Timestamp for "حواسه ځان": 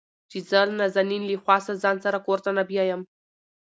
1.43-1.97